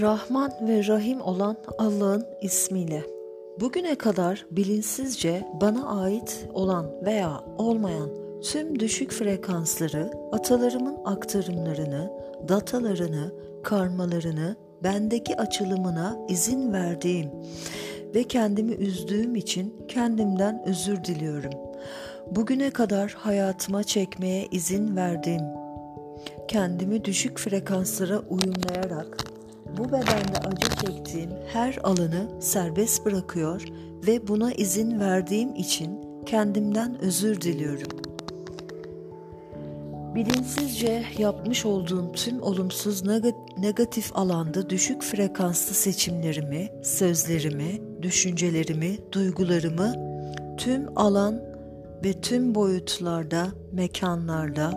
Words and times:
Rahman 0.00 0.52
ve 0.60 0.86
Rahim 0.86 1.20
olan 1.20 1.56
Allah'ın 1.78 2.26
ismiyle. 2.42 3.02
Bugüne 3.60 3.94
kadar 3.94 4.46
bilinçsizce 4.50 5.48
bana 5.60 6.00
ait 6.00 6.48
olan 6.54 6.86
veya 7.04 7.44
olmayan 7.58 8.10
tüm 8.42 8.80
düşük 8.80 9.12
frekansları, 9.12 10.10
atalarımın 10.32 10.96
aktarımlarını, 11.04 12.12
datalarını, 12.48 13.32
karmalarını, 13.64 14.56
bendeki 14.82 15.36
açılımına 15.36 16.18
izin 16.28 16.72
verdiğim 16.72 17.30
ve 18.14 18.24
kendimi 18.24 18.72
üzdüğüm 18.72 19.36
için 19.36 19.74
kendimden 19.88 20.62
özür 20.66 21.04
diliyorum. 21.04 21.52
Bugüne 22.30 22.70
kadar 22.70 23.10
hayatıma 23.18 23.84
çekmeye 23.84 24.48
izin 24.50 24.96
verdiğim, 24.96 25.44
kendimi 26.48 27.04
düşük 27.04 27.38
frekanslara 27.38 28.18
uyumlayarak 28.18 29.35
bu 29.78 29.84
bedende 29.84 30.38
acı 30.46 30.86
çektiğim 30.86 31.30
her 31.52 31.78
alanı 31.82 32.28
serbest 32.40 33.04
bırakıyor 33.06 33.62
ve 34.06 34.28
buna 34.28 34.52
izin 34.52 35.00
verdiğim 35.00 35.54
için 35.54 36.00
kendimden 36.26 37.00
özür 37.00 37.40
diliyorum. 37.40 37.88
Bilinçsizce 40.14 41.04
yapmış 41.18 41.66
olduğum 41.66 42.12
tüm 42.12 42.42
olumsuz 42.42 43.02
negatif 43.58 44.16
alanda 44.16 44.70
düşük 44.70 45.02
frekanslı 45.02 45.74
seçimlerimi, 45.74 46.68
sözlerimi, 46.82 48.02
düşüncelerimi, 48.02 48.98
duygularımı 49.12 49.94
tüm 50.56 50.98
alan 50.98 51.42
ve 52.04 52.12
tüm 52.12 52.54
boyutlarda, 52.54 53.46
mekanlarda 53.72 54.74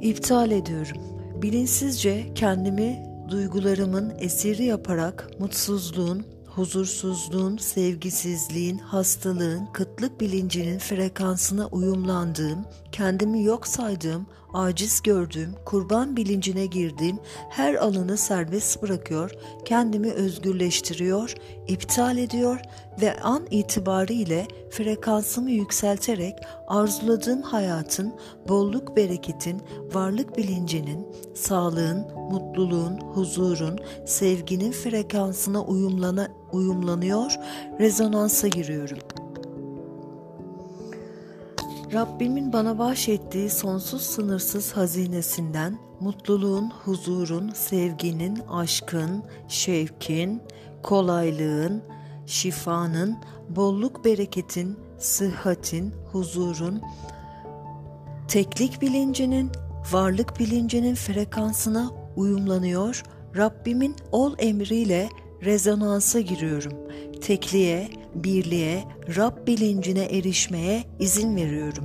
iptal 0.00 0.50
ediyorum 0.50 1.17
bilinçsizce 1.42 2.34
kendimi 2.34 3.02
duygularımın 3.30 4.12
esiri 4.18 4.64
yaparak 4.64 5.30
mutsuzluğun, 5.38 6.24
huzursuzluğun, 6.46 7.56
sevgisizliğin, 7.56 8.78
hastalığın, 8.78 9.66
kıtlık 9.72 10.20
bilincinin 10.20 10.78
frekansına 10.78 11.66
uyumlandığım, 11.66 12.64
kendimi 12.92 13.44
yok 13.44 13.66
saydığım, 13.66 14.26
aciz 14.52 15.02
gördüğüm, 15.02 15.54
kurban 15.64 16.16
bilincine 16.16 16.66
girdiğim 16.66 17.18
her 17.50 17.74
alanı 17.74 18.16
serbest 18.16 18.82
bırakıyor, 18.82 19.30
kendimi 19.64 20.10
özgürleştiriyor, 20.10 21.34
iptal 21.68 22.18
ediyor 22.18 22.60
ve 23.00 23.20
an 23.20 23.46
itibariyle 23.50 24.46
frekansımı 24.70 25.50
yükselterek 25.50 26.34
arzuladığım 26.68 27.42
hayatın, 27.42 28.14
bolluk 28.48 28.96
bereketin, 28.96 29.62
varlık 29.92 30.38
bilincinin, 30.38 31.06
sağlığın, 31.34 32.06
mutluluğun, 32.30 32.96
huzurun, 32.96 33.78
sevginin 34.06 34.72
frekansına 34.72 35.64
uyumlana, 35.64 36.28
uyumlanıyor, 36.52 37.38
rezonansa 37.80 38.48
giriyorum. 38.48 38.98
Rabbimin 41.92 42.52
bana 42.52 42.78
bahşettiği 42.78 43.50
sonsuz 43.50 44.02
sınırsız 44.02 44.72
hazinesinden 44.72 45.78
mutluluğun, 46.00 46.70
huzurun, 46.84 47.50
sevginin, 47.50 48.38
aşkın, 48.50 49.24
şevkin, 49.48 50.42
kolaylığın, 50.82 51.82
şifanın, 52.26 53.16
bolluk 53.48 54.04
bereketin, 54.04 54.78
sıhhatin, 54.98 55.94
huzurun, 56.12 56.82
teklik 58.28 58.82
bilincinin, 58.82 59.50
varlık 59.92 60.40
bilincinin 60.40 60.94
frekansına 60.94 61.90
uyumlanıyor, 62.16 63.02
Rabbimin 63.36 63.96
ol 64.12 64.34
emriyle 64.38 65.08
rezonansa 65.44 66.20
giriyorum. 66.20 66.72
Tekliğe, 67.20 67.90
birliğe, 68.14 68.84
Rab 69.16 69.46
bilincine 69.46 70.04
erişmeye 70.04 70.84
izin 70.98 71.36
veriyorum. 71.36 71.84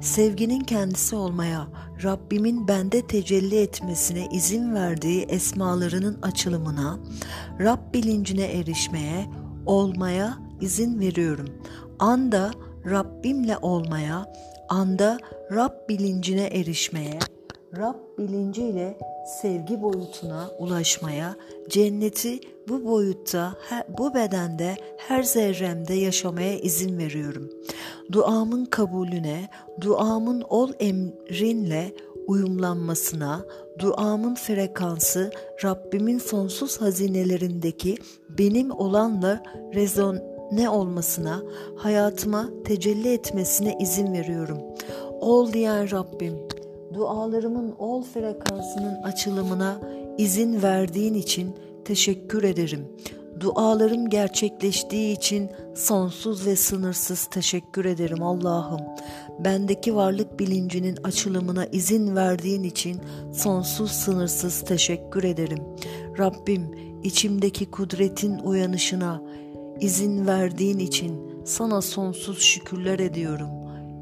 Sevginin 0.00 0.60
kendisi 0.60 1.16
olmaya, 1.16 1.66
Rabbimin 2.04 2.68
bende 2.68 3.06
tecelli 3.06 3.60
etmesine 3.60 4.28
izin 4.32 4.74
verdiği 4.74 5.22
esmalarının 5.22 6.22
açılımına, 6.22 6.98
Rab 7.60 7.94
bilincine 7.94 8.44
erişmeye, 8.44 9.26
olmaya 9.66 10.38
izin 10.60 11.00
veriyorum. 11.00 11.48
Anda 11.98 12.50
Rabbimle 12.90 13.58
olmaya, 13.58 14.32
anda 14.68 15.18
Rab 15.52 15.88
bilincine 15.88 16.44
erişmeye, 16.44 17.18
Rab 17.76 17.94
bilinciyle 18.18 18.98
sevgi 19.42 19.82
boyutuna 19.82 20.50
ulaşmaya, 20.58 21.36
cenneti 21.68 22.40
bu 22.68 22.84
boyutta, 22.84 23.54
bu 23.98 24.14
bedende, 24.14 24.76
her 24.96 25.22
zerremde 25.22 25.94
yaşamaya 25.94 26.58
izin 26.58 26.98
veriyorum. 26.98 27.50
Duamın 28.12 28.64
kabulüne, 28.64 29.48
duamın 29.80 30.44
ol 30.48 30.70
emrinle 30.80 31.92
uyumlanmasına, 32.26 33.44
duamın 33.78 34.34
frekansı 34.34 35.30
Rabbimin 35.64 36.18
sonsuz 36.18 36.80
hazinelerindeki 36.80 37.96
benim 38.28 38.70
olanla 38.70 39.42
rezon 39.74 40.18
ne 40.52 40.68
olmasına, 40.68 41.42
hayatıma 41.76 42.50
tecelli 42.64 43.12
etmesine 43.12 43.76
izin 43.80 44.12
veriyorum. 44.12 44.58
Ol 45.20 45.52
diyen 45.52 45.90
Rabbim, 45.90 46.38
dualarımın 46.94 47.74
ol 47.78 48.02
frekansının 48.02 49.02
açılımına 49.02 49.80
izin 50.18 50.62
verdiğin 50.62 51.14
için 51.14 51.56
teşekkür 51.84 52.42
ederim. 52.42 52.88
Dualarım 53.40 54.10
gerçekleştiği 54.10 55.16
için 55.16 55.50
sonsuz 55.74 56.46
ve 56.46 56.56
sınırsız 56.56 57.24
teşekkür 57.24 57.84
ederim 57.84 58.22
Allah'ım. 58.22 58.80
Bendeki 59.38 59.96
varlık 59.96 60.40
bilincinin 60.40 60.96
açılımına 61.04 61.66
izin 61.66 62.16
verdiğin 62.16 62.62
için 62.62 63.00
sonsuz 63.32 63.90
sınırsız 63.90 64.60
teşekkür 64.60 65.24
ederim. 65.24 65.58
Rabbim 66.18 66.70
içimdeki 67.02 67.70
kudretin 67.70 68.38
uyanışına 68.38 69.22
izin 69.80 70.26
verdiğin 70.26 70.78
için 70.78 71.44
sana 71.44 71.82
sonsuz 71.82 72.38
şükürler 72.42 72.98
ediyorum. 72.98 73.48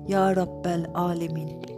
Ya 0.08 0.36
Rabbel 0.36 0.90
Alemin. 0.94 1.71